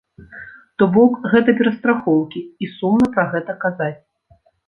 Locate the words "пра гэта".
3.17-3.51